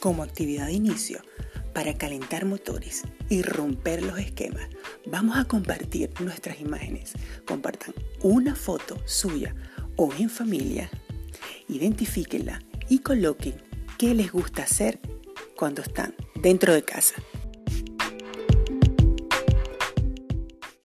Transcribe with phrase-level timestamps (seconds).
[0.00, 1.20] como actividad de inicio
[1.72, 4.68] para calentar motores y romper los esquemas,
[5.06, 7.12] vamos a compartir nuestras imágenes.
[7.46, 9.54] Compartan una foto suya
[9.96, 10.90] o en familia,
[11.68, 13.54] identifíquenla y coloquen
[13.98, 15.00] qué les gusta hacer
[15.56, 17.14] cuando están dentro de casa.